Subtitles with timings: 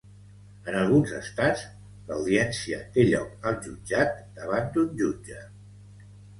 [0.69, 1.61] En alguns estats,
[2.07, 5.41] l'audiència té lloc al jutjat davant d'un jutge.